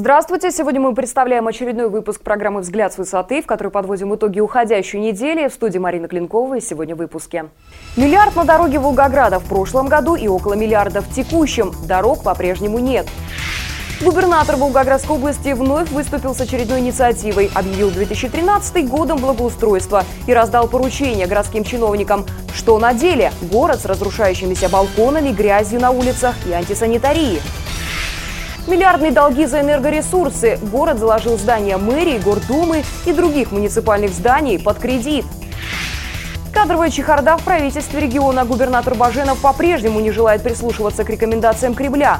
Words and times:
Здравствуйте! 0.00 0.50
Сегодня 0.50 0.80
мы 0.80 0.94
представляем 0.94 1.46
очередной 1.46 1.90
выпуск 1.90 2.22
программы 2.22 2.62
«Взгляд 2.62 2.90
с 2.90 2.96
высоты», 2.96 3.42
в 3.42 3.46
которой 3.46 3.68
подводим 3.68 4.14
итоги 4.14 4.40
уходящей 4.40 4.98
недели. 4.98 5.46
В 5.46 5.52
студии 5.52 5.76
Марина 5.76 6.08
Клинкова 6.08 6.54
и 6.54 6.62
сегодня 6.62 6.94
в 6.94 6.98
выпуске. 6.98 7.50
Миллиард 7.98 8.34
на 8.34 8.44
дороге 8.44 8.78
Волгограда 8.78 9.38
в 9.38 9.44
прошлом 9.44 9.88
году 9.88 10.14
и 10.14 10.26
около 10.26 10.54
миллиарда 10.54 11.02
в 11.02 11.14
текущем. 11.14 11.72
Дорог 11.86 12.22
по-прежнему 12.22 12.78
нет. 12.78 13.06
Губернатор 14.00 14.56
Волгоградской 14.56 15.16
области 15.16 15.52
вновь 15.52 15.90
выступил 15.90 16.34
с 16.34 16.40
очередной 16.40 16.80
инициативой, 16.80 17.50
объявил 17.54 17.90
2013 17.90 18.88
годом 18.88 19.18
благоустройства 19.18 20.04
и 20.26 20.32
раздал 20.32 20.66
поручения 20.66 21.26
городским 21.26 21.62
чиновникам. 21.62 22.24
Что 22.54 22.78
на 22.78 22.94
деле? 22.94 23.32
Город 23.42 23.80
с 23.80 23.84
разрушающимися 23.84 24.70
балконами, 24.70 25.28
грязью 25.28 25.78
на 25.78 25.90
улицах 25.90 26.36
и 26.48 26.52
антисанитарией. 26.52 27.42
Миллиардные 28.66 29.10
долги 29.10 29.46
за 29.46 29.60
энергоресурсы. 29.60 30.58
Город 30.70 30.98
заложил 30.98 31.38
здания 31.38 31.76
мэрии, 31.76 32.18
гордумы 32.18 32.84
и 33.06 33.12
других 33.12 33.52
муниципальных 33.52 34.10
зданий 34.10 34.58
под 34.58 34.78
кредит. 34.78 35.24
Кадровая 36.52 36.90
чехарда 36.90 37.36
в 37.36 37.42
правительстве 37.42 38.00
региона. 38.00 38.44
Губернатор 38.44 38.94
Баженов 38.94 39.40
по-прежнему 39.40 40.00
не 40.00 40.10
желает 40.10 40.42
прислушиваться 40.42 41.04
к 41.04 41.10
рекомендациям 41.10 41.74
Кремля. 41.74 42.18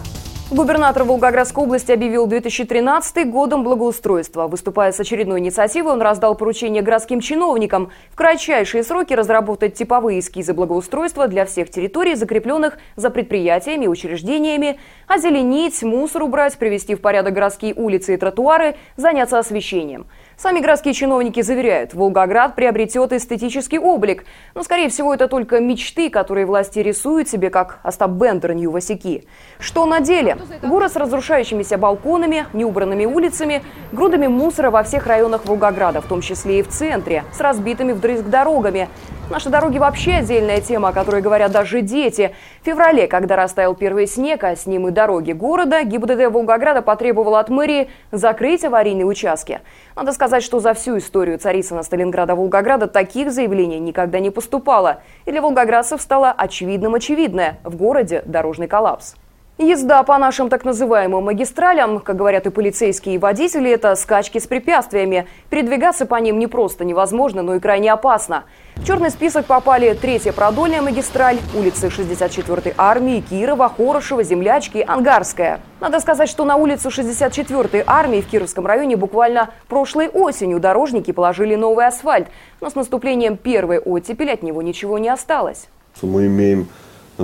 Губернатор 0.52 1.04
Волгоградской 1.04 1.62
области 1.62 1.92
объявил 1.92 2.26
2013 2.26 3.30
годом 3.30 3.62
благоустройства. 3.62 4.48
Выступая 4.48 4.90
с 4.90 4.98
очередной 4.98 5.38
инициативой, 5.38 5.92
он 5.92 6.02
раздал 6.02 6.34
поручение 6.34 6.82
городским 6.82 7.20
чиновникам 7.20 7.92
в 8.10 8.16
кратчайшие 8.16 8.82
сроки 8.82 9.12
разработать 9.12 9.74
типовые 9.74 10.18
эскизы 10.18 10.52
благоустройства 10.52 11.28
для 11.28 11.46
всех 11.46 11.70
территорий, 11.70 12.16
закрепленных 12.16 12.78
за 12.96 13.10
предприятиями 13.10 13.84
и 13.84 13.88
учреждениями, 13.88 14.80
озеленить, 15.06 15.84
мусор 15.84 16.24
убрать, 16.24 16.58
привести 16.58 16.96
в 16.96 17.00
порядок 17.00 17.32
городские 17.32 17.72
улицы 17.72 18.14
и 18.14 18.16
тротуары, 18.16 18.74
заняться 18.96 19.38
освещением– 19.38 20.06
Сами 20.42 20.60
городские 20.60 20.94
чиновники 20.94 21.42
заверяют, 21.42 21.92
Волгоград 21.92 22.54
приобретет 22.54 23.12
эстетический 23.12 23.78
облик. 23.78 24.24
Но, 24.54 24.62
скорее 24.62 24.88
всего, 24.88 25.12
это 25.12 25.28
только 25.28 25.60
мечты, 25.60 26.08
которые 26.08 26.46
власти 26.46 26.78
рисуют 26.78 27.28
себе, 27.28 27.50
как 27.50 27.78
Остап 27.82 28.12
Бендер 28.12 28.54
Нью-Васики. 28.54 29.24
Что 29.58 29.84
на 29.84 30.00
деле? 30.00 30.38
Город 30.62 30.92
с 30.92 30.96
разрушающимися 30.96 31.76
балконами, 31.76 32.46
неубранными 32.54 33.04
улицами, 33.04 33.62
грудами 33.92 34.28
мусора 34.28 34.70
во 34.70 34.82
всех 34.82 35.06
районах 35.06 35.44
Волгограда, 35.44 36.00
в 36.00 36.06
том 36.06 36.22
числе 36.22 36.60
и 36.60 36.62
в 36.62 36.68
центре, 36.68 37.24
с 37.34 37.40
разбитыми 37.40 37.92
вдрызг 37.92 38.24
дорогами. 38.24 38.88
Наши 39.30 39.48
дороги 39.48 39.78
вообще 39.78 40.14
отдельная 40.14 40.60
тема, 40.60 40.88
о 40.88 40.92
которой 40.92 41.22
говорят 41.22 41.52
даже 41.52 41.82
дети. 41.82 42.34
В 42.62 42.66
феврале, 42.66 43.06
когда 43.06 43.36
растаял 43.36 43.76
первый 43.76 44.08
снег, 44.08 44.42
а 44.42 44.56
с 44.56 44.66
ним 44.66 44.88
и 44.88 44.90
дороги 44.90 45.30
города, 45.30 45.84
ГИБДД 45.84 46.32
Волгограда 46.32 46.82
потребовала 46.82 47.38
от 47.38 47.48
мэрии 47.48 47.90
закрыть 48.10 48.64
аварийные 48.64 49.06
участки. 49.06 49.60
Надо 49.94 50.12
сказать, 50.12 50.42
что 50.42 50.58
за 50.58 50.74
всю 50.74 50.98
историю 50.98 51.38
Царицына, 51.38 51.84
Сталинграда, 51.84 52.34
Волгограда 52.34 52.88
таких 52.88 53.30
заявлений 53.30 53.78
никогда 53.78 54.18
не 54.18 54.30
поступало. 54.30 55.00
И 55.26 55.30
для 55.30 55.40
волгоградцев 55.40 56.02
стало 56.02 56.32
очевидным 56.32 56.96
очевидное– 56.96 57.60
в 57.62 57.76
городе 57.76 58.24
дорожный 58.26 58.66
коллапс. 58.66 59.14
Езда 59.62 60.02
по 60.04 60.16
нашим 60.16 60.48
так 60.48 60.64
называемым 60.64 61.22
магистралям, 61.22 62.00
как 62.00 62.16
говорят 62.16 62.46
и 62.46 62.50
полицейские, 62.50 63.16
и 63.16 63.18
водители, 63.18 63.70
это 63.70 63.94
скачки 63.94 64.38
с 64.38 64.46
препятствиями. 64.46 65.28
Передвигаться 65.50 66.06
по 66.06 66.14
ним 66.14 66.38
не 66.38 66.46
просто 66.46 66.82
невозможно, 66.86 67.42
но 67.42 67.56
и 67.56 67.60
крайне 67.60 67.92
опасно. 67.92 68.44
В 68.76 68.86
черный 68.86 69.10
список 69.10 69.44
попали 69.44 69.92
третья 69.92 70.32
продольная 70.32 70.80
магистраль, 70.80 71.36
улицы 71.54 71.88
64-й 71.88 72.72
армии, 72.78 73.20
Кирова, 73.20 73.68
Хорошева, 73.68 74.22
Землячки, 74.22 74.82
Ангарская. 74.88 75.60
Надо 75.80 76.00
сказать, 76.00 76.30
что 76.30 76.46
на 76.46 76.56
улицу 76.56 76.88
64-й 76.88 77.84
армии 77.86 78.22
в 78.22 78.28
Кировском 78.28 78.64
районе 78.64 78.96
буквально 78.96 79.50
прошлой 79.68 80.08
осенью 80.08 80.58
дорожники 80.58 81.10
положили 81.10 81.54
новый 81.54 81.86
асфальт. 81.86 82.28
Но 82.62 82.70
с 82.70 82.74
наступлением 82.74 83.36
первой 83.36 83.78
оттепели 83.78 84.30
от 84.30 84.42
него 84.42 84.62
ничего 84.62 84.96
не 84.96 85.10
осталось. 85.10 85.68
Мы 86.00 86.28
имеем 86.28 86.68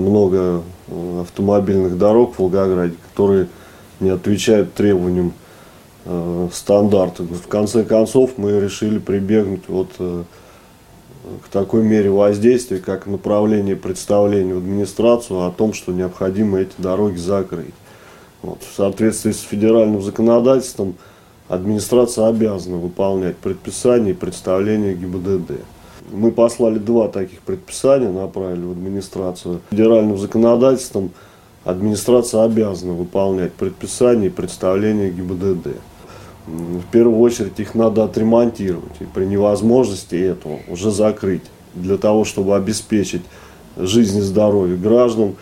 много 0.01 0.63
э, 0.89 1.21
автомобильных 1.23 1.99
дорог 1.99 2.35
в 2.35 2.39
Волгограде, 2.39 2.95
которые 3.11 3.49
не 4.01 4.11
отвечают 4.11 4.75
требованиям 4.75 5.33
э, 6.05 6.49
стандарта. 6.53 7.23
В 7.23 7.49
конце 7.49 7.85
концов 7.85 8.33
мы 8.37 8.61
решили 8.61 8.99
прибегнуть 8.99 9.69
вот 9.69 9.91
э, 9.99 10.25
к 11.45 11.49
такой 11.49 11.83
мере 11.83 12.11
воздействия, 12.11 12.79
как 12.79 13.07
направление 13.07 13.77
представления 13.77 14.55
в 14.55 14.59
администрацию 14.59 15.47
о 15.47 15.51
том, 15.51 15.73
что 15.73 15.93
необходимо 15.93 16.59
эти 16.61 16.75
дороги 16.79 17.17
закрыть. 17.17 17.75
Вот. 18.43 18.63
В 18.63 18.77
соответствии 18.77 19.33
с 19.33 19.41
федеральным 19.41 20.03
законодательством 20.03 20.95
администрация 21.49 22.29
обязана 22.29 22.77
выполнять 22.77 23.37
предписания 23.37 24.11
и 24.11 24.15
представления 24.15 24.95
ГИБДД. 24.95 25.53
Мы 26.11 26.31
послали 26.31 26.79
два 26.79 27.09
таких 27.09 27.41
предписания, 27.41 28.11
направили 28.11 28.65
в 28.65 28.71
администрацию. 28.73 29.61
Федеральным 29.71 30.19
законодательством 30.19 31.11
администрация 31.65 32.45
обязана 32.45 32.93
выполнять 32.93 33.53
предписания 33.53 34.27
и 34.27 34.31
представления 34.31 35.11
ГИБДД. 35.11 35.77
В 36.47 36.83
первую 36.93 37.19
очередь 37.19 37.59
их 37.59 37.75
надо 37.75 38.05
отремонтировать 38.05 39.01
и 39.01 39.05
при 39.05 39.25
невозможности 39.25 40.15
этого 40.15 40.61
уже 40.69 40.93
закрыть 40.93 41.43
для 41.75 41.97
того, 41.97 42.25
чтобы 42.25 42.55
обеспечить 42.55 43.23
жизнь 43.77 44.19
и 44.19 44.23
здоровье 44.23 44.77
граждан. 44.77 45.35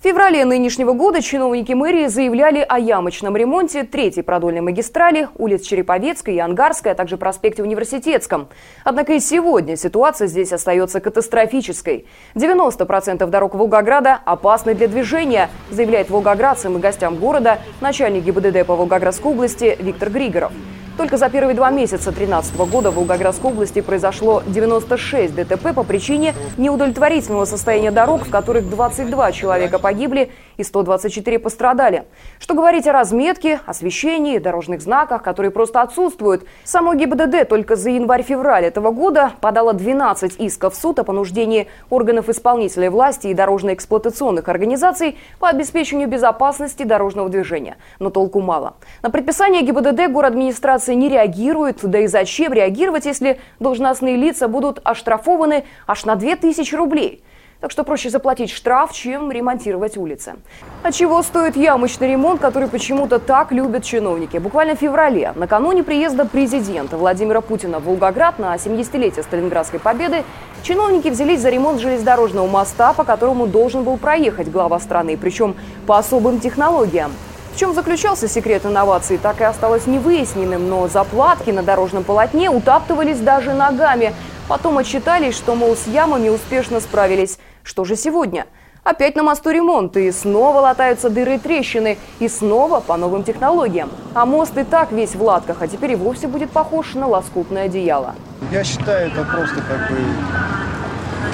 В 0.00 0.02
феврале 0.02 0.46
нынешнего 0.46 0.94
года 0.94 1.20
чиновники 1.20 1.74
мэрии 1.74 2.06
заявляли 2.06 2.64
о 2.66 2.78
ямочном 2.78 3.36
ремонте 3.36 3.82
третьей 3.82 4.22
продольной 4.22 4.62
магистрали, 4.62 5.28
улиц 5.36 5.60
Череповецкой 5.60 6.36
и 6.36 6.38
Ангарской, 6.38 6.92
а 6.92 6.94
также 6.94 7.18
проспекте 7.18 7.62
Университетском. 7.62 8.48
Однако 8.82 9.12
и 9.12 9.20
сегодня 9.20 9.76
ситуация 9.76 10.26
здесь 10.26 10.54
остается 10.54 11.00
катастрофической. 11.00 12.06
90% 12.34 13.26
дорог 13.26 13.54
Волгограда 13.54 14.18
опасны 14.24 14.74
для 14.74 14.88
движения, 14.88 15.50
заявляет 15.70 16.08
волгоградцам 16.08 16.78
и 16.78 16.80
гостям 16.80 17.16
города 17.16 17.58
начальник 17.82 18.24
ГИБДД 18.24 18.66
по 18.66 18.76
Волгоградской 18.76 19.32
области 19.32 19.76
Виктор 19.78 20.08
Григоров. 20.08 20.52
Только 21.00 21.16
за 21.16 21.30
первые 21.30 21.54
два 21.54 21.70
месяца 21.70 22.12
2013 22.12 22.56
года 22.70 22.90
в 22.90 22.96
Волгоградской 22.96 23.52
области 23.52 23.80
произошло 23.80 24.42
96 24.46 25.34
ДТП 25.34 25.74
по 25.74 25.82
причине 25.82 26.34
неудовлетворительного 26.58 27.46
состояния 27.46 27.90
дорог, 27.90 28.26
в 28.26 28.30
которых 28.30 28.68
22 28.68 29.32
человека 29.32 29.78
погибли 29.78 30.30
и 30.58 30.62
124 30.62 31.38
пострадали. 31.38 32.04
Что 32.38 32.52
говорить 32.52 32.86
о 32.86 32.92
разметке, 32.92 33.60
освещении, 33.64 34.36
дорожных 34.36 34.82
знаках, 34.82 35.22
которые 35.22 35.50
просто 35.50 35.80
отсутствуют. 35.80 36.44
Само 36.64 36.92
ГИБДД 36.92 37.48
только 37.48 37.76
за 37.76 37.88
январь-февраль 37.88 38.66
этого 38.66 38.90
года 38.90 39.32
подало 39.40 39.72
12 39.72 40.38
исков 40.38 40.74
в 40.74 40.76
суд 40.76 40.98
о 40.98 41.04
понуждении 41.04 41.68
органов 41.88 42.28
исполнительной 42.28 42.90
власти 42.90 43.28
и 43.28 43.32
дорожно-эксплуатационных 43.32 44.50
организаций 44.50 45.16
по 45.38 45.48
обеспечению 45.48 46.08
безопасности 46.08 46.82
дорожного 46.82 47.30
движения. 47.30 47.78
Но 48.00 48.10
толку 48.10 48.42
мало. 48.42 48.74
На 49.00 49.08
предписание 49.08 49.62
ГИБДД 49.62 50.12
город 50.12 50.32
администрации 50.32 50.89
администрация 50.90 50.94
не 50.94 51.08
реагирует. 51.08 51.78
Да 51.82 51.98
и 51.98 52.06
зачем 52.06 52.52
реагировать, 52.52 53.06
если 53.06 53.38
должностные 53.60 54.16
лица 54.16 54.48
будут 54.48 54.80
оштрафованы 54.84 55.64
аж 55.86 56.04
на 56.04 56.16
2000 56.16 56.74
рублей? 56.74 57.22
Так 57.60 57.70
что 57.70 57.84
проще 57.84 58.08
заплатить 58.08 58.50
штраф, 58.50 58.90
чем 58.92 59.30
ремонтировать 59.30 59.98
улицы. 59.98 60.36
А 60.82 60.90
чего 60.90 61.22
стоит 61.22 61.56
ямочный 61.56 62.08
ремонт, 62.08 62.40
который 62.40 62.68
почему-то 62.68 63.18
так 63.18 63.52
любят 63.52 63.84
чиновники? 63.84 64.38
Буквально 64.38 64.74
в 64.74 64.78
феврале, 64.78 65.32
накануне 65.36 65.82
приезда 65.82 66.24
президента 66.24 66.96
Владимира 66.96 67.42
Путина 67.42 67.78
в 67.78 67.84
Волгоград 67.84 68.38
на 68.38 68.54
70-летие 68.56 69.22
Сталинградской 69.22 69.78
победы, 69.78 70.24
чиновники 70.62 71.08
взялись 71.08 71.40
за 71.40 71.50
ремонт 71.50 71.80
железнодорожного 71.80 72.46
моста, 72.46 72.94
по 72.94 73.04
которому 73.04 73.46
должен 73.46 73.84
был 73.84 73.98
проехать 73.98 74.50
глава 74.50 74.80
страны, 74.80 75.18
причем 75.18 75.54
по 75.86 75.98
особым 75.98 76.40
технологиям. 76.40 77.12
В 77.52 77.58
чем 77.58 77.74
заключался 77.74 78.28
секрет 78.28 78.64
инноваций, 78.64 79.18
так 79.18 79.40
и 79.40 79.44
осталось 79.44 79.86
невыясненным, 79.86 80.68
но 80.68 80.88
заплатки 80.88 81.50
на 81.50 81.62
дорожном 81.62 82.04
полотне 82.04 82.50
утаптывались 82.50 83.18
даже 83.18 83.52
ногами. 83.52 84.14
Потом 84.48 84.78
отчитались, 84.78 85.36
что, 85.36 85.54
мол, 85.54 85.76
с 85.76 85.86
ямами 85.86 86.28
успешно 86.28 86.80
справились. 86.80 87.38
Что 87.62 87.84
же 87.84 87.96
сегодня? 87.96 88.46
Опять 88.82 89.14
на 89.14 89.22
мосту 89.22 89.50
ремонт, 89.50 89.96
и 89.98 90.10
снова 90.10 90.60
латаются 90.60 91.10
дыры 91.10 91.34
и 91.34 91.38
трещины, 91.38 91.98
и 92.18 92.28
снова 92.28 92.80
по 92.80 92.96
новым 92.96 93.24
технологиям. 93.24 93.90
А 94.14 94.24
мост 94.24 94.56
и 94.56 94.64
так 94.64 94.90
весь 94.90 95.14
в 95.14 95.22
латках, 95.22 95.58
а 95.60 95.68
теперь 95.68 95.92
и 95.92 95.96
вовсе 95.96 96.28
будет 96.28 96.50
похож 96.50 96.94
на 96.94 97.06
лоскутное 97.06 97.64
одеяло. 97.64 98.14
Я 98.50 98.64
считаю, 98.64 99.08
это 99.08 99.22
просто 99.24 99.56
как 99.56 99.90
бы 99.90 99.98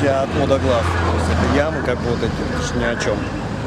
для 0.00 0.22
отвода 0.22 0.58
глаз. 0.58 0.82
То 0.82 1.32
это 1.32 1.56
ямы 1.56 1.82
как 1.84 1.98
вот 2.00 2.18
эти, 2.18 2.78
ни 2.78 2.84
о 2.84 2.96
чем. 2.96 3.16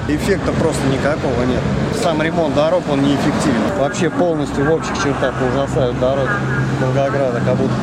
Эффекта 0.10 0.52
просто 0.54 0.82
никакого 0.88 1.44
нет. 1.44 1.62
Сам 2.02 2.20
ремонт 2.24 2.56
дорог, 2.56 2.82
он 2.92 3.04
неэффективен. 3.04 3.62
Вообще 3.78 4.10
полностью 4.10 4.66
в 4.66 4.74
общих 4.74 4.96
чертах 5.04 5.36
ужасают 5.52 6.00
дороги 6.00 6.32
Волгограда, 6.82 7.40
как 7.46 7.56
будто 7.56 7.74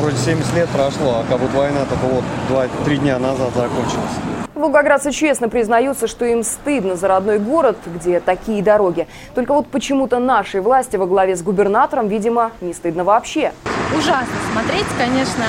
вроде 0.00 0.16
70 0.16 0.52
лет 0.56 0.68
прошло, 0.70 1.20
а 1.20 1.24
как 1.30 1.38
будто 1.38 1.56
война 1.56 1.84
только 1.88 2.06
вот 2.06 2.24
2-3 2.50 2.96
дня 2.96 3.20
назад 3.20 3.50
закончилась. 3.54 4.10
Волгоградцы 4.56 5.12
честно 5.12 5.48
признаются, 5.48 6.08
что 6.08 6.24
им 6.24 6.42
стыдно 6.42 6.96
за 6.96 7.06
родной 7.06 7.38
город, 7.38 7.76
где 7.86 8.18
такие 8.18 8.60
дороги. 8.60 9.06
Только 9.36 9.54
вот 9.54 9.68
почему-то 9.68 10.18
нашей 10.18 10.60
власти 10.60 10.96
во 10.96 11.06
главе 11.06 11.36
с 11.36 11.42
губернатором, 11.42 12.08
видимо, 12.08 12.50
не 12.62 12.72
стыдно 12.72 13.04
вообще. 13.04 13.52
Ужасно 13.96 14.34
смотреть, 14.52 14.86
конечно. 14.98 15.44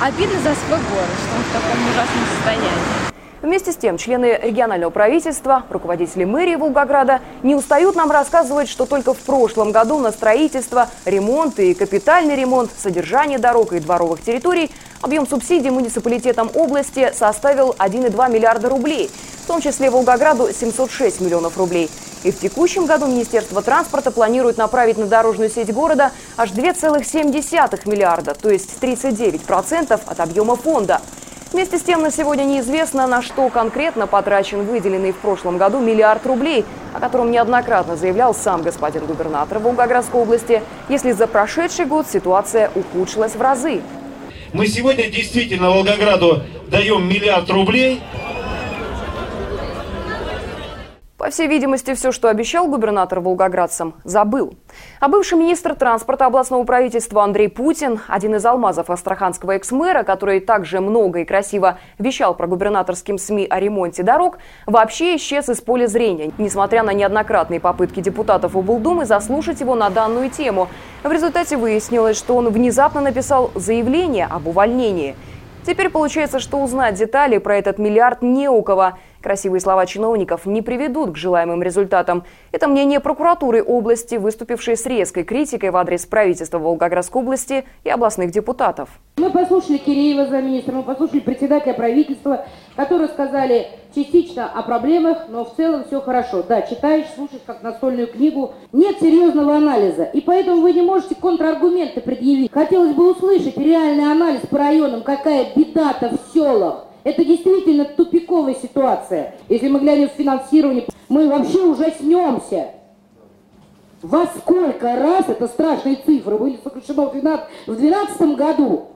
Обидно 0.00 0.38
за 0.38 0.54
свой 0.54 0.78
город, 0.78 1.10
что 1.18 1.36
он 1.36 1.42
в 1.42 1.52
таком 1.52 1.88
ужасном 1.90 2.24
состоянии. 2.36 3.07
Вместе 3.40 3.70
с 3.70 3.76
тем, 3.76 3.98
члены 3.98 4.36
регионального 4.42 4.90
правительства, 4.90 5.62
руководители 5.70 6.24
мэрии 6.24 6.56
Волгограда 6.56 7.20
не 7.44 7.54
устают 7.54 7.94
нам 7.94 8.10
рассказывать, 8.10 8.68
что 8.68 8.84
только 8.84 9.14
в 9.14 9.18
прошлом 9.18 9.70
году 9.70 10.00
на 10.00 10.10
строительство, 10.10 10.88
ремонт 11.04 11.60
и 11.60 11.72
капитальный 11.72 12.34
ремонт, 12.34 12.72
содержание 12.76 13.38
дорог 13.38 13.72
и 13.72 13.78
дворовых 13.78 14.22
территорий 14.22 14.72
объем 15.02 15.24
субсидий 15.24 15.70
муниципалитетам 15.70 16.50
области 16.52 17.12
составил 17.14 17.76
1,2 17.78 18.32
миллиарда 18.32 18.68
рублей, 18.68 19.08
в 19.44 19.46
том 19.46 19.60
числе 19.60 19.88
Волгограду 19.88 20.52
706 20.52 21.20
миллионов 21.20 21.56
рублей. 21.56 21.88
И 22.24 22.32
в 22.32 22.40
текущем 22.40 22.86
году 22.86 23.06
Министерство 23.06 23.62
транспорта 23.62 24.10
планирует 24.10 24.56
направить 24.56 24.98
на 24.98 25.06
дорожную 25.06 25.48
сеть 25.48 25.72
города 25.72 26.10
аж 26.36 26.50
2,7 26.50 27.88
миллиарда, 27.88 28.34
то 28.34 28.50
есть 28.50 28.70
39% 28.80 30.00
от 30.04 30.20
объема 30.20 30.56
фонда. 30.56 31.00
Вместе 31.50 31.78
с 31.78 31.82
тем 31.82 32.02
на 32.02 32.10
сегодня 32.10 32.44
неизвестно, 32.44 33.06
на 33.06 33.22
что 33.22 33.48
конкретно 33.48 34.06
потрачен 34.06 34.66
выделенный 34.66 35.12
в 35.12 35.16
прошлом 35.16 35.56
году 35.56 35.80
миллиард 35.80 36.26
рублей, 36.26 36.66
о 36.92 37.00
котором 37.00 37.30
неоднократно 37.30 37.96
заявлял 37.96 38.34
сам 38.34 38.62
господин 38.62 39.06
губернатор 39.06 39.58
Волгоградской 39.58 40.20
области, 40.20 40.62
если 40.90 41.12
за 41.12 41.26
прошедший 41.26 41.86
год 41.86 42.06
ситуация 42.06 42.70
ухудшилась 42.74 43.34
в 43.34 43.40
разы. 43.40 43.80
Мы 44.52 44.66
сегодня 44.66 45.08
действительно 45.08 45.70
Волгограду 45.70 46.42
даем 46.68 47.08
миллиард 47.08 47.48
рублей, 47.48 48.02
По 51.18 51.30
всей 51.30 51.48
видимости, 51.48 51.94
все, 51.94 52.12
что 52.12 52.28
обещал 52.28 52.68
губернатор 52.68 53.18
волгоградцам, 53.18 53.94
забыл. 54.04 54.54
А 55.00 55.08
бывший 55.08 55.36
министр 55.36 55.74
транспорта 55.74 56.26
областного 56.26 56.62
правительства 56.62 57.24
Андрей 57.24 57.48
Путин, 57.48 57.98
один 58.06 58.36
из 58.36 58.46
алмазов 58.46 58.88
астраханского 58.88 59.56
экс-мэра, 59.56 60.04
который 60.04 60.38
также 60.38 60.80
много 60.80 61.18
и 61.18 61.24
красиво 61.24 61.80
вещал 61.98 62.36
про 62.36 62.46
губернаторским 62.46 63.18
СМИ 63.18 63.48
о 63.50 63.58
ремонте 63.58 64.04
дорог, 64.04 64.38
вообще 64.64 65.16
исчез 65.16 65.48
из 65.48 65.60
поля 65.60 65.88
зрения, 65.88 66.30
несмотря 66.38 66.84
на 66.84 66.92
неоднократные 66.92 67.58
попытки 67.58 67.98
депутатов 67.98 68.54
облдумы 68.54 69.04
заслушать 69.04 69.60
его 69.60 69.74
на 69.74 69.90
данную 69.90 70.30
тему. 70.30 70.68
В 71.02 71.10
результате 71.10 71.56
выяснилось, 71.56 72.16
что 72.16 72.36
он 72.36 72.48
внезапно 72.50 73.00
написал 73.00 73.50
заявление 73.56 74.26
об 74.26 74.46
увольнении. 74.46 75.16
Теперь 75.68 75.90
получается, 75.90 76.38
что 76.38 76.62
узнать 76.62 76.94
детали 76.94 77.36
про 77.36 77.58
этот 77.58 77.76
миллиард 77.78 78.22
не 78.22 78.48
у 78.48 78.62
кого– 78.62 78.94
Красивые 79.22 79.60
слова 79.60 79.84
чиновников 79.84 80.46
не 80.46 80.62
приведут 80.62 81.12
к 81.12 81.16
желаемым 81.16 81.62
результатам. 81.62 82.24
Это 82.52 82.68
мнение 82.68 83.00
прокуратуры 83.00 83.62
области, 83.62 84.14
выступившей 84.14 84.76
с 84.76 84.86
резкой 84.86 85.24
критикой 85.24 85.70
в 85.70 85.76
адрес 85.76 86.06
правительства 86.06 86.58
Волгоградской 86.58 87.22
области 87.22 87.64
и 87.82 87.90
областных 87.90 88.30
депутатов. 88.30 88.88
Мы 89.18 89.30
послушали 89.30 89.78
Киреева 89.78 90.26
замминистра, 90.26 90.72
мы 90.72 90.84
послушали 90.84 91.18
председателя 91.18 91.74
правительства, 91.74 92.46
которые 92.76 93.08
сказали 93.08 93.66
частично 93.92 94.48
о 94.48 94.62
проблемах, 94.62 95.24
но 95.28 95.44
в 95.44 95.56
целом 95.56 95.82
все 95.84 96.00
хорошо. 96.00 96.44
Да, 96.48 96.62
читаешь, 96.62 97.06
слушаешь 97.16 97.42
как 97.44 97.64
настольную 97.64 98.06
книгу. 98.06 98.52
Нет 98.72 98.98
серьезного 99.00 99.56
анализа, 99.56 100.04
и 100.04 100.20
поэтому 100.20 100.60
вы 100.60 100.72
не 100.72 100.82
можете 100.82 101.16
контраргументы 101.16 102.00
предъявить. 102.00 102.52
Хотелось 102.52 102.94
бы 102.94 103.10
услышать 103.10 103.58
реальный 103.58 104.08
анализ 104.08 104.42
по 104.48 104.58
районам, 104.58 105.02
какая 105.02 105.48
беда-то 105.56 106.10
в 106.10 106.32
селах. 106.32 106.84
Это 107.02 107.24
действительно 107.24 107.86
тупиковая 107.86 108.54
ситуация. 108.54 109.34
Если 109.48 109.66
мы 109.66 109.80
глянем 109.80 110.10
в 110.10 110.12
финансирование, 110.12 110.86
мы 111.08 111.28
вообще 111.28 111.64
ужаснемся. 111.64 112.68
Во 114.00 114.26
сколько 114.26 114.94
раз, 114.94 115.28
это 115.28 115.48
страшные 115.48 115.96
цифры, 115.96 116.38
были 116.38 116.60
сокращено 116.62 117.06
в 117.06 117.12
2012 117.12 118.36
году, 118.36 118.86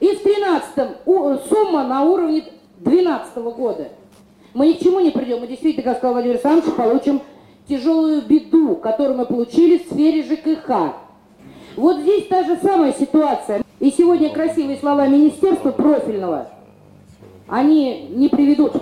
и 0.00 0.16
в 0.16 0.22
2013 0.22 1.48
сумма 1.48 1.84
на 1.84 2.02
уровне 2.02 2.44
2012 2.78 3.36
года. 3.56 3.88
Мы 4.52 4.68
ни 4.68 4.72
к 4.74 4.80
чему 4.80 5.00
не 5.00 5.10
придем, 5.10 5.40
мы 5.40 5.46
действительно, 5.46 5.84
как 5.84 5.98
сказал 5.98 6.14
Владимир 6.14 6.36
Александрович, 6.36 6.74
получим 6.74 7.22
тяжелую 7.68 8.22
беду, 8.22 8.76
которую 8.76 9.18
мы 9.18 9.26
получили 9.26 9.78
в 9.78 9.92
сфере 9.92 10.22
ЖКХ. 10.22 10.94
Вот 11.76 12.00
здесь 12.00 12.26
та 12.28 12.44
же 12.44 12.56
самая 12.62 12.92
ситуация. 12.92 13.62
И 13.80 13.90
сегодня 13.90 14.30
красивые 14.30 14.78
слова 14.78 15.06
Министерства 15.08 15.70
профильного– 15.70 16.48
они 17.48 18.08
не 18.10 18.28
приведут 18.28 18.74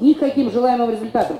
ни 0.00 0.12
к 0.12 0.18
каким 0.18 0.50
желаемым 0.50 0.90
результатам. 0.90 1.38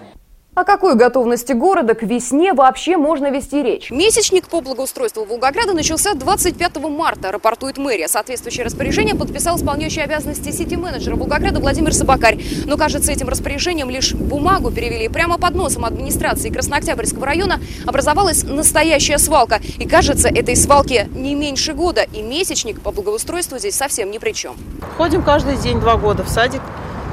О 0.56 0.64
какой 0.64 0.96
готовности 0.96 1.52
города 1.52 1.94
к 1.94 2.02
весне 2.02 2.52
вообще 2.54 2.96
можно 2.96 3.30
вести 3.30 3.62
речь? 3.62 3.92
Месячник 3.92 4.48
по 4.48 4.60
благоустройству 4.60 5.24
Волгограда 5.24 5.74
начался 5.74 6.14
25 6.14 6.76
марта, 6.88 7.30
рапортует 7.30 7.78
мэрия. 7.78 8.08
Соответствующее 8.08 8.66
распоряжение 8.66 9.14
подписал 9.14 9.56
исполняющий 9.56 10.00
обязанности 10.00 10.50
сити-менеджера 10.50 11.14
Волгограда 11.14 11.60
Владимир 11.60 11.94
Собакарь. 11.94 12.40
Но, 12.66 12.76
кажется, 12.76 13.12
этим 13.12 13.28
распоряжением 13.28 13.90
лишь 13.90 14.12
бумагу 14.12 14.72
перевели. 14.72 15.08
Прямо 15.08 15.38
под 15.38 15.54
носом 15.54 15.84
администрации 15.84 16.50
Краснооктябрьского 16.50 17.26
района 17.26 17.60
образовалась 17.86 18.42
настоящая 18.42 19.18
свалка. 19.18 19.60
И, 19.78 19.86
кажется, 19.86 20.28
этой 20.28 20.56
свалке 20.56 21.08
не 21.14 21.36
меньше 21.36 21.74
года. 21.74 22.02
И 22.12 22.22
месячник 22.22 22.80
по 22.80 22.90
благоустройству 22.90 23.56
здесь 23.58 23.76
совсем 23.76 24.10
ни 24.10 24.18
при 24.18 24.32
чем. 24.32 24.56
Ходим 24.96 25.22
каждый 25.22 25.58
день 25.58 25.78
два 25.78 25.96
года 25.96 26.24
в 26.24 26.28
садик. 26.28 26.60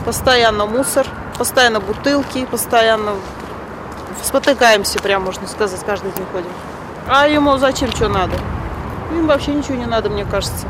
Постоянно 0.05 0.65
мусор, 0.65 1.05
постоянно 1.37 1.79
бутылки, 1.79 2.45
постоянно 2.45 3.13
спотыкаемся, 4.23 4.99
прям 4.99 5.23
можно 5.23 5.47
сказать, 5.47 5.79
каждый 5.85 6.11
день 6.11 6.25
ходим. 6.31 6.49
А 7.07 7.27
ему 7.27 7.57
зачем 7.57 7.91
что 7.91 8.07
надо? 8.07 8.33
Им 9.11 9.27
вообще 9.27 9.53
ничего 9.53 9.75
не 9.75 9.85
надо, 9.85 10.09
мне 10.09 10.25
кажется. 10.25 10.67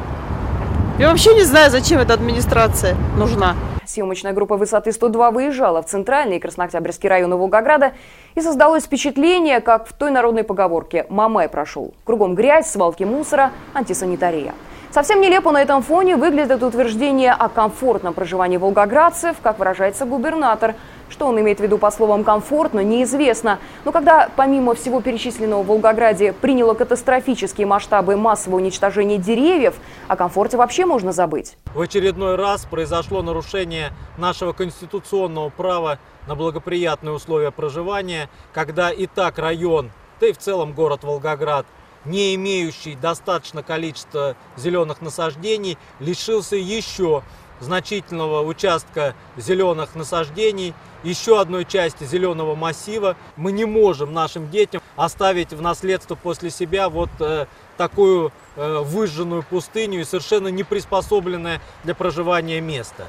Я 1.00 1.10
вообще 1.10 1.34
не 1.34 1.44
знаю, 1.44 1.72
зачем 1.72 2.00
эта 2.00 2.14
администрация 2.14 2.96
нужна. 3.18 3.56
Съемочная 3.86 4.34
группа 4.34 4.58
высоты 4.58 4.92
102 4.92 5.32
выезжала 5.32 5.82
в 5.82 5.86
центральный 5.86 6.40
Краснооктябрьский 6.40 7.08
район 7.08 7.34
Волгограда 7.36 7.94
и 8.36 8.42
создалось 8.42 8.84
впечатление, 8.84 9.62
как 9.62 9.88
в 9.88 9.94
той 9.94 10.12
народной 10.12 10.44
поговорке 10.44 11.06
«Мамай 11.10 11.48
прошел». 11.48 11.94
Кругом 12.04 12.36
грязь, 12.36 12.70
свалки 12.70 13.04
мусора, 13.04 13.52
антисанитария. 13.74 14.54
Совсем 14.90 15.20
нелепо 15.20 15.52
на 15.52 15.62
этом 15.62 15.84
фоне 15.84 16.16
выглядит 16.16 16.64
утверждение 16.64 17.34
о 17.34 17.50
комфортном 17.50 18.14
проживании 18.14 18.56
волгоградцев, 18.56 19.36
как 19.44 19.60
выражается 19.60 20.06
губернатор. 20.06 20.76
Что 21.10 21.28
он 21.28 21.40
имеет 21.40 21.60
в 21.60 21.64
виду 21.64 21.78
по 21.78 21.92
словам 21.92 22.24
«комфортно» 22.24 22.82
неизвестно. 22.82 23.60
Но 23.86 23.92
когда 23.92 24.30
помимо 24.36 24.76
всего 24.76 25.02
перечисленного 25.02 25.64
в 25.64 25.68
Волгограде 25.68 26.34
приняло 26.34 26.74
катастрофические 26.74 27.68
масштабы 27.68 28.16
массового 28.18 28.60
уничтожения 28.60 29.18
деревьев, 29.18 29.76
о 30.08 30.16
комфорте 30.16 30.58
вообще 30.58 30.86
можно 30.86 31.12
забыть. 31.12 31.58
В 31.74 31.82
очередной 31.82 32.36
раз 32.36 32.66
произошло 32.66 33.22
нарушение 33.22 33.92
нашего 34.18 34.54
конституционного 34.54 35.50
права 35.50 36.00
на 36.28 36.36
благоприятные 36.36 37.14
условия 37.14 37.52
проживания, 37.52 38.30
когда 38.54 38.90
и 38.92 39.06
так 39.06 39.38
район, 39.38 39.92
да 40.20 40.28
и 40.28 40.34
в 40.34 40.38
целом 40.38 40.74
город 40.74 41.04
Волгоград– 41.04 41.66
не 42.08 42.36
имеющий 42.36 42.96
достаточно 42.96 43.64
количества 43.64 44.36
зеленых 44.56 45.02
насаждений, 45.02 45.78
лишился 46.00 46.56
еще 46.56 47.24
значительного 47.60 48.42
участка 48.42 49.16
зеленых 49.36 49.96
насаждений, 49.96 50.74
еще 51.04 51.40
одной 51.40 51.66
части 51.66 52.04
зеленого 52.04 52.56
массива. 52.56 53.16
Мы 53.36 53.52
не 53.52 53.66
можем 53.66 54.14
нашим 54.14 54.50
детям 54.50 54.82
оставить 54.96 55.54
в 55.54 55.62
наследство 55.62 56.16
после 56.16 56.50
себя 56.50 56.90
вот 56.90 57.10
э, 57.20 57.46
такую 57.78 58.32
э, 58.56 58.80
выжженную 58.80 59.44
пустыню 59.44 60.02
и 60.02 60.04
совершенно 60.04 60.50
не 60.50 60.64
приспособленное 60.64 61.62
для 61.84 61.96
проживания 61.96 62.62
место. 62.62 63.06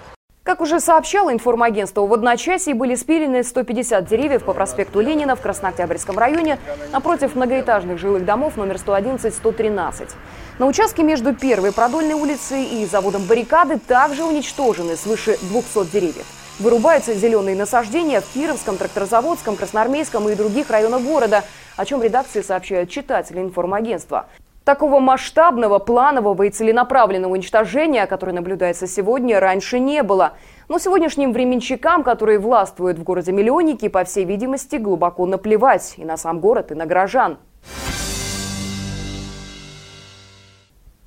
Как 0.48 0.62
уже 0.62 0.80
сообщало 0.80 1.30
информагентство, 1.30 2.06
в 2.06 2.14
одночасье 2.14 2.72
были 2.72 2.94
спилены 2.94 3.44
150 3.44 4.06
деревьев 4.06 4.44
по 4.44 4.54
проспекту 4.54 5.00
Ленина 5.00 5.36
в 5.36 5.42
Краснооктябрьском 5.42 6.16
районе 6.16 6.58
напротив 6.90 7.34
многоэтажных 7.34 7.98
жилых 7.98 8.24
домов 8.24 8.56
номер 8.56 8.76
111-113. 8.76 10.08
На 10.58 10.64
участке 10.64 11.02
между 11.02 11.34
Первой 11.34 11.70
Продольной 11.70 12.14
улицей 12.14 12.64
и 12.64 12.86
заводом 12.86 13.24
«Баррикады» 13.24 13.78
также 13.78 14.24
уничтожены 14.24 14.96
свыше 14.96 15.36
200 15.42 15.92
деревьев. 15.92 16.24
Вырубаются 16.58 17.12
зеленые 17.12 17.54
насаждения 17.54 18.22
в 18.22 18.32
Кировском, 18.32 18.78
Тракторозаводском, 18.78 19.54
Красноармейском 19.54 20.30
и 20.30 20.34
других 20.34 20.70
районах 20.70 21.02
города, 21.02 21.44
о 21.76 21.84
чем 21.84 22.02
редакции 22.02 22.40
сообщают 22.40 22.88
читатели 22.88 23.40
информагентства. 23.40 24.24
Такого 24.68 25.00
масштабного, 25.00 25.78
планового 25.78 26.42
и 26.42 26.50
целенаправленного 26.50 27.32
уничтожения, 27.32 28.06
которое 28.06 28.32
наблюдается 28.34 28.86
сегодня, 28.86 29.40
раньше 29.40 29.78
не 29.78 30.02
было. 30.02 30.34
Но 30.68 30.78
сегодняшним 30.78 31.32
временщикам, 31.32 32.02
которые 32.02 32.38
властвуют 32.38 32.98
в 32.98 33.02
городе-миллионники, 33.02 33.88
по 33.88 34.04
всей 34.04 34.26
видимости, 34.26 34.76
глубоко 34.76 35.24
наплевать 35.24 35.94
и 35.96 36.04
на 36.04 36.18
сам 36.18 36.40
город, 36.40 36.70
и 36.70 36.74
на 36.74 36.84
горожан. 36.84 37.38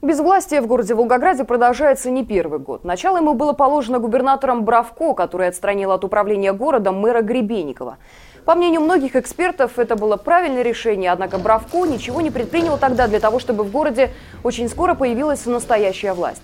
Безвластие 0.02 0.62
в 0.62 0.66
городе 0.66 0.96
Волгограде 0.96 1.44
продолжается 1.44 2.10
не 2.10 2.26
первый 2.26 2.58
год. 2.58 2.84
Начало 2.84 3.18
ему 3.18 3.36
было 3.36 3.54
положено 3.54 4.00
губернатором 4.00 4.66
Бравко, 4.66 5.14
который 5.14 5.48
отстранил 5.48 5.92
от 5.92 6.04
управления 6.04 6.54
городом 6.54 7.00
мэра 7.00 7.22
Гребенникова. 7.22 8.00
По 8.46 8.56
мнению 8.56 8.82
многих 8.82 9.16
экспертов, 9.16 9.78
это 9.78 9.96
было 9.96 10.18
правильное 10.18 10.64
решение, 10.64 11.12
однако 11.12 11.38
Бравко 11.38 11.86
ничего 11.86 12.22
не 12.22 12.32
предпринял 12.32 12.78
тогда 12.78 13.08
для 13.08 13.20
того, 13.20 13.38
чтобы 13.40 13.64
в 13.64 13.72
городе 13.72 14.10
очень 14.44 14.68
скоро 14.68 14.96
появилась 14.96 15.46
настоящая 15.46 16.14
власть. 16.14 16.42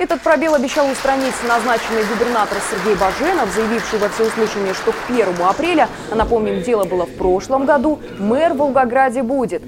Этот 0.00 0.20
пробел 0.20 0.54
обещал 0.54 0.88
устранить 0.90 1.34
назначенный 1.46 2.04
губернатор 2.04 2.58
Сергей 2.70 2.94
Баженов, 2.94 3.52
заявивший 3.52 3.98
во 3.98 4.08
всеуслышание, 4.08 4.74
что 4.74 4.92
к 4.92 4.96
1 5.08 5.26
апреля, 5.42 5.88
а 6.10 6.14
напомним, 6.14 6.62
дело 6.62 6.84
было 6.84 7.04
в 7.06 7.14
прошлом 7.14 7.66
году, 7.66 7.98
мэр 8.18 8.52
в 8.54 8.58
Волгограде 8.58 9.22
будет. 9.22 9.62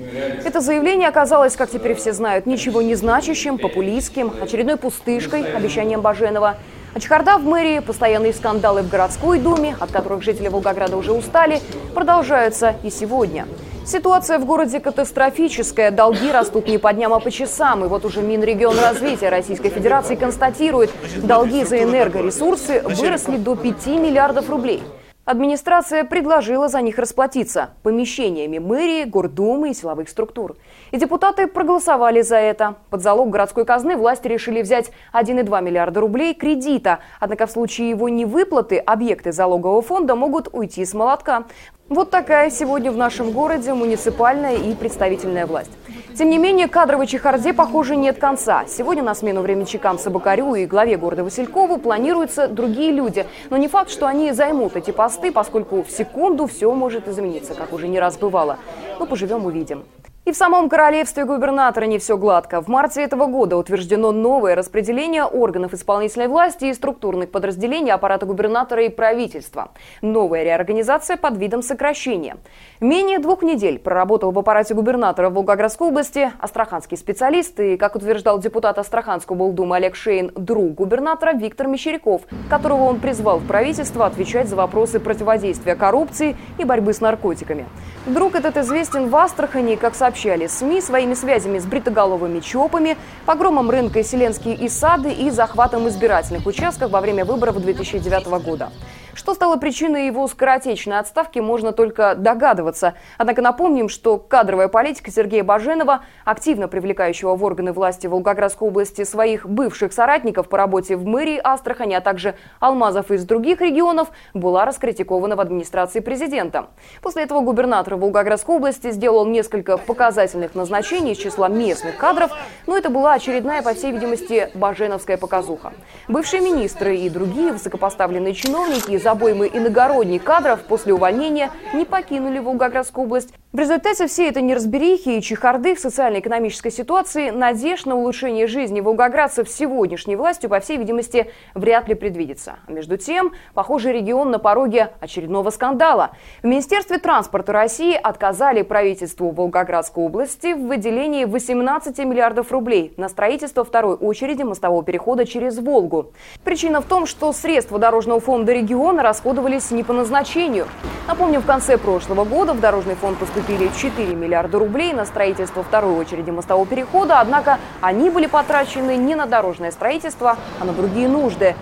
Это 0.44 0.60
заявление 0.60 1.08
оказалось, 1.08 1.56
как 1.56 1.70
теперь 1.70 1.94
все 1.94 2.12
знают, 2.12 2.46
ничего 2.46 2.82
не 2.82 2.94
значащим, 2.94 3.58
популистским, 3.58 4.32
очередной 4.40 4.76
пустышкой, 4.76 5.42
обещанием 5.52 6.00
Баженова. 6.00 6.56
А 6.92 6.98
чехарда 6.98 7.38
в 7.38 7.44
мэрии, 7.44 7.78
постоянные 7.78 8.32
скандалы 8.32 8.82
в 8.82 8.88
городской 8.88 9.38
думе, 9.38 9.76
от 9.78 9.92
которых 9.92 10.22
жители 10.22 10.48
Волгограда 10.48 10.96
уже 10.96 11.12
устали, 11.12 11.60
продолжаются 11.94 12.74
и 12.82 12.90
сегодня. 12.90 13.46
Ситуация 13.86 14.38
в 14.38 14.44
городе 14.44 14.80
катастрофическая. 14.80 15.92
Долги 15.92 16.32
растут 16.32 16.66
не 16.66 16.78
по 16.78 16.92
дням, 16.92 17.12
а 17.12 17.20
по 17.20 17.30
часам. 17.30 17.84
И 17.84 17.88
вот 17.88 18.04
уже 18.04 18.22
Минрегион 18.22 18.78
развития 18.78 19.28
Российской 19.28 19.70
Федерации 19.70 20.16
констатирует, 20.16 20.90
долги 21.22 21.64
за 21.64 21.82
энергоресурсы 21.82 22.82
выросли 22.82 23.36
до 23.36 23.54
5 23.54 23.86
миллиардов 23.86 24.50
рублей. 24.50 24.82
Администрация 25.30 26.02
предложила 26.02 26.66
за 26.66 26.82
них 26.82 26.98
расплатиться 26.98 27.70
помещениями 27.84 28.58
мэрии, 28.58 29.04
гордумы 29.04 29.70
и 29.70 29.74
силовых 29.74 30.08
структур. 30.08 30.56
И 30.90 30.96
депутаты 30.96 31.46
проголосовали 31.46 32.20
за 32.20 32.34
это. 32.34 32.74
Под 32.90 33.00
залог 33.00 33.30
городской 33.30 33.64
казны 33.64 33.96
власти 33.96 34.26
решили 34.26 34.60
взять 34.60 34.90
1,2 35.12 35.62
миллиарда 35.62 36.00
рублей 36.00 36.34
кредита. 36.34 36.98
Однако 37.20 37.46
в 37.46 37.52
случае 37.52 37.90
его 37.90 38.08
невыплаты 38.08 38.78
объекты 38.78 39.30
залогового 39.30 39.82
фонда 39.82 40.16
могут 40.16 40.48
уйти 40.50 40.84
с 40.84 40.94
молотка. 40.94 41.44
Вот 41.90 42.08
такая 42.08 42.50
сегодня 42.50 42.92
в 42.92 42.96
нашем 42.96 43.32
городе 43.32 43.74
муниципальная 43.74 44.54
и 44.54 44.76
представительная 44.76 45.44
власть. 45.44 45.72
Тем 46.16 46.30
не 46.30 46.38
менее, 46.38 46.68
кадровой 46.68 47.08
чехарде, 47.08 47.52
похоже, 47.52 47.96
нет 47.96 48.16
конца. 48.16 48.64
Сегодня 48.68 49.02
на 49.02 49.12
смену 49.12 49.40
временщикам 49.40 49.98
Собакарю 49.98 50.54
и 50.54 50.66
главе 50.66 50.96
города 50.96 51.24
Василькову 51.24 51.78
планируются 51.78 52.46
другие 52.46 52.92
люди. 52.92 53.26
Но 53.50 53.56
не 53.56 53.66
факт, 53.66 53.90
что 53.90 54.06
они 54.06 54.30
займут 54.30 54.76
эти 54.76 54.92
посты, 54.92 55.32
поскольку 55.32 55.82
в 55.82 55.90
секунду 55.90 56.46
все 56.46 56.72
может 56.72 57.08
измениться, 57.08 57.54
как 57.54 57.72
уже 57.72 57.88
не 57.88 57.98
раз 57.98 58.16
бывало. 58.16 58.58
Но 59.00 59.06
поживем 59.06 59.44
увидим. 59.44 59.82
И 60.30 60.32
в 60.32 60.36
самом 60.36 60.68
королевстве 60.68 61.24
губернатора 61.24 61.86
не 61.86 61.98
все 61.98 62.16
гладко. 62.16 62.62
В 62.62 62.68
марте 62.68 63.02
этого 63.02 63.26
года 63.26 63.56
утверждено 63.56 64.12
новое 64.12 64.54
распределение 64.54 65.24
органов 65.24 65.74
исполнительной 65.74 66.28
власти 66.28 66.66
и 66.66 66.72
структурных 66.72 67.32
подразделений 67.32 67.90
аппарата 67.90 68.26
губернатора 68.26 68.84
и 68.84 68.90
правительства. 68.90 69.72
Новая 70.02 70.44
реорганизация 70.44 71.16
под 71.16 71.36
видом 71.36 71.62
сокращения. 71.62 72.36
Менее 72.78 73.18
двух 73.18 73.42
недель 73.42 73.80
проработал 73.80 74.30
в 74.30 74.38
аппарате 74.38 74.72
губернатора 74.72 75.30
в 75.30 75.34
Волгоградской 75.34 75.88
области 75.88 76.30
астраханский 76.38 76.96
специалист 76.96 77.58
и, 77.58 77.76
как 77.76 77.96
утверждал 77.96 78.38
депутат 78.38 78.78
Астраханского 78.78 79.46
облдума 79.46 79.76
Олег 79.76 79.96
Шейн, 79.96 80.30
друг 80.36 80.74
губернатора 80.74 81.32
Виктор 81.32 81.66
Мещеряков, 81.66 82.22
которого 82.48 82.84
он 82.84 83.00
призвал 83.00 83.38
в 83.38 83.48
правительство 83.48 84.06
отвечать 84.06 84.48
за 84.48 84.54
вопросы 84.54 85.00
противодействия 85.00 85.74
коррупции 85.74 86.36
и 86.56 86.62
борьбы 86.62 86.92
с 86.92 87.00
наркотиками. 87.00 87.66
Друг 88.06 88.36
этот 88.36 88.56
известен 88.58 89.08
в 89.08 89.16
Астрахани, 89.16 89.74
как 89.74 89.96
сообщил 89.96 90.19
сообщали 90.20 90.46
СМИ 90.48 90.82
своими 90.82 91.14
связями 91.14 91.58
с 91.58 91.64
бритоголовыми 91.64 92.40
ЧОПами, 92.40 92.98
погромом 93.24 93.70
рынка 93.70 94.04
Селенские 94.04 94.54
и 94.54 94.68
сады 94.68 95.10
и 95.10 95.30
захватом 95.30 95.88
избирательных 95.88 96.46
участков 96.46 96.90
во 96.90 97.00
время 97.00 97.24
выборов 97.24 97.58
2009 97.58 98.26
года. 98.44 98.70
Что 99.14 99.34
стало 99.34 99.56
причиной 99.56 100.06
его 100.06 100.28
скоротечной 100.28 100.98
отставки, 100.98 101.40
можно 101.40 101.72
только 101.72 102.14
догадываться. 102.14 102.94
Однако 103.18 103.42
напомним, 103.42 103.88
что 103.88 104.18
кадровая 104.18 104.68
политика 104.68 105.10
Сергея 105.10 105.42
Баженова, 105.42 106.04
активно 106.24 106.68
привлекающего 106.68 107.34
в 107.34 107.44
органы 107.44 107.72
власти 107.72 108.06
Волгоградской 108.06 108.68
области 108.68 109.04
своих 109.04 109.48
бывших 109.48 109.92
соратников 109.92 110.48
по 110.48 110.56
работе 110.56 110.96
в 110.96 111.04
мэрии 111.04 111.40
Астрахани, 111.42 111.94
а 111.94 112.00
также 112.00 112.36
алмазов 112.60 113.10
из 113.10 113.24
других 113.24 113.60
регионов, 113.60 114.10
была 114.32 114.64
раскритикована 114.64 115.34
в 115.34 115.40
администрации 115.40 116.00
президента. 116.00 116.68
После 117.02 117.24
этого 117.24 117.40
губернатор 117.40 117.96
Волгоградской 117.96 118.56
области 118.56 118.92
сделал 118.92 119.26
несколько 119.26 119.76
показательных 119.76 120.54
назначений 120.54 121.12
из 121.12 121.18
числа 121.18 121.48
местных 121.48 121.96
кадров, 121.96 122.30
но 122.66 122.76
это 122.76 122.90
была 122.90 123.14
очередная, 123.14 123.62
по 123.62 123.74
всей 123.74 123.90
видимости, 123.90 124.50
баженовская 124.54 125.16
показуха. 125.16 125.72
Бывшие 126.06 126.42
министры 126.42 126.96
и 126.96 127.08
другие 127.08 127.52
высокопоставленные 127.52 128.34
чиновники 128.34 128.99
из 129.00 129.06
обоймы 129.06 129.50
иногородних 129.52 130.22
кадров 130.22 130.60
после 130.60 130.92
увольнения 130.92 131.50
не 131.72 131.86
покинули 131.86 132.38
Волгоградскую 132.38 133.06
область. 133.06 133.32
В 133.52 133.58
результате 133.58 134.06
всей 134.06 134.28
этой 134.28 134.42
неразберихи 134.42 135.08
и 135.08 135.20
чехарды 135.20 135.74
в 135.74 135.80
социально-экономической 135.80 136.70
ситуации 136.70 137.30
надежд 137.30 137.84
на 137.84 137.96
улучшение 137.96 138.46
жизни 138.46 138.80
волгоградцев 138.80 139.48
сегодняшней 139.48 140.14
властью, 140.14 140.48
по 140.48 140.60
всей 140.60 140.76
видимости, 140.76 141.32
вряд 141.54 141.88
ли 141.88 141.96
предвидится. 141.96 142.60
А 142.68 142.70
между 142.70 142.96
тем, 142.96 143.32
похоже, 143.52 143.92
регион 143.92 144.30
на 144.30 144.38
пороге 144.38 144.92
очередного 145.00 145.50
скандала. 145.50 146.12
В 146.44 146.46
Министерстве 146.46 146.98
транспорта 146.98 147.52
России 147.52 147.98
отказали 148.00 148.62
правительству 148.62 149.32
Волгоградской 149.32 150.04
области 150.04 150.52
в 150.52 150.68
выделении 150.68 151.24
18 151.24 151.98
миллиардов 152.06 152.52
рублей 152.52 152.94
на 152.98 153.08
строительство 153.08 153.64
второй 153.64 153.96
очереди 153.96 154.44
мостового 154.44 154.84
перехода 154.84 155.26
через 155.26 155.58
Волгу. 155.58 156.12
Причина 156.44 156.80
в 156.80 156.84
том, 156.84 157.04
что 157.04 157.32
средства 157.32 157.80
Дорожного 157.80 158.20
фонда 158.20 158.52
региона 158.52 159.02
расходовались 159.02 159.72
не 159.72 159.82
по 159.82 159.92
назначению. 159.92 160.68
Напомню, 161.08 161.40
в 161.40 161.46
конце 161.46 161.78
прошлого 161.78 162.24
года 162.24 162.52
в 162.52 162.60
Дорожный 162.60 162.94
фонд 162.94 163.18
поступили 163.18 163.39
поступили 163.40 163.70
4 163.74 164.14
миллиарда 164.14 164.58
рублей 164.58 164.92
на 164.92 165.04
строительство 165.04 165.62
второй 165.62 165.94
очереди 165.94 166.30
мостового 166.30 166.66
перехода, 166.66 167.20
однако 167.20 167.58
они 167.80 168.10
были 168.10 168.26
потрачены 168.26 168.96
не 168.96 169.14
на 169.14 169.26
дорожное 169.26 169.70
строительство, 169.70 170.36
а 170.60 170.64
на 170.64 170.72
другие 170.72 171.08
нужды. 171.08 171.54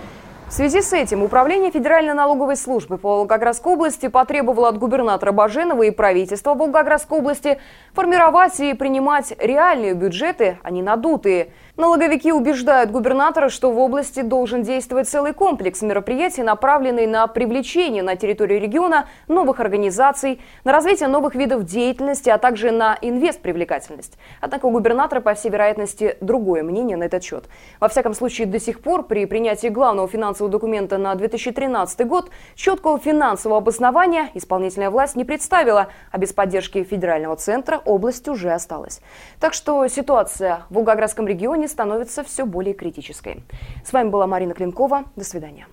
В 0.49 0.51
связи 0.51 0.81
с 0.81 0.93
этим 0.93 1.21
Управление 1.23 1.71
Федеральной 1.71 2.13
налоговой 2.13 2.57
службы 2.57 2.97
по 2.97 3.17
Волгоградской 3.17 3.73
области 3.73 4.07
потребовало 4.07 4.67
от 4.67 4.77
губернатора 4.77 5.31
Баженова 5.31 5.83
и 5.83 5.91
правительства 5.91 6.55
Волгоградской 6.55 7.19
области 7.19 7.59
формировать 7.93 8.59
и 8.59 8.73
принимать 8.73 9.33
реальные 9.37 9.93
бюджеты, 9.93 10.57
а 10.63 10.71
не 10.71 10.81
надутые. 10.81 11.53
Налоговики 11.79 12.33
убеждают 12.33 12.91
губернатора, 12.91 13.47
что 13.47 13.71
в 13.71 13.79
области 13.79 14.19
должен 14.19 14.63
действовать 14.63 15.07
целый 15.07 15.33
комплекс 15.33 15.81
мероприятий, 15.81 16.43
направленный 16.43 17.07
на 17.07 17.25
привлечение 17.27 18.03
на 18.03 18.17
территорию 18.17 18.59
региона 18.59 19.07
новых 19.29 19.61
организаций, 19.61 20.41
на 20.65 20.73
развитие 20.73 21.07
новых 21.07 21.35
видов 21.35 21.63
деятельности, 21.63 22.29
а 22.29 22.37
также 22.37 22.71
на 22.71 22.97
инвестпривлекательность. 23.01 24.17
Однако 24.41 24.65
у 24.65 24.71
губернатора, 24.71 25.21
по 25.21 25.33
всей 25.35 25.51
вероятности, 25.51 26.17
другое 26.19 26.63
мнение 26.63 26.97
на 26.97 27.05
этот 27.05 27.23
счет. 27.23 27.45
Во 27.79 27.87
всяком 27.87 28.13
случае, 28.13 28.47
до 28.47 28.59
сих 28.59 28.81
пор 28.81 29.03
при 29.03 29.23
принятии 29.23 29.69
главного 29.69 30.09
финансового 30.09 30.51
документа 30.51 30.97
на 30.97 31.15
2013 31.15 32.05
год 32.05 32.29
четкого 32.55 32.99
финансового 32.99 33.59
обоснования 33.59 34.31
исполнительная 34.33 34.89
власть 34.89 35.15
не 35.15 35.23
представила, 35.23 35.87
а 36.11 36.17
без 36.17 36.33
поддержки 36.33 36.83
федерального 36.83 37.37
центра 37.37 37.81
область 37.85 38.27
уже 38.27 38.51
осталась. 38.51 38.99
Так 39.39 39.53
что 39.53 39.87
ситуация 39.87 40.63
в 40.69 40.73
Волгоградском 40.73 41.25
регионе 41.25 41.68
становится 41.69 42.23
все 42.23 42.45
более 42.45 42.73
критической. 42.73 43.43
С 43.85 43.93
вами 43.93 44.09
была 44.09 44.27
Марина 44.27 44.53
Клинкова. 44.53 45.05
До 45.15 45.23
свидания. 45.23 45.67